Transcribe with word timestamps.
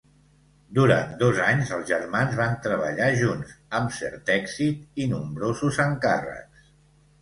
Durant 0.77 1.11
dos 1.19 1.41
anys 1.47 1.73
els 1.77 1.91
germans 1.91 2.39
van 2.41 2.57
treballar 2.65 3.13
junts, 3.23 3.55
amb 3.83 3.97
cert 4.01 4.35
èxit 4.41 5.03
i 5.07 5.11
nombrosos 5.17 5.83
encàrrecs. 5.91 6.73